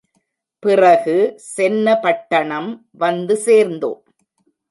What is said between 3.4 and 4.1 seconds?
சேர்ந்தோம்.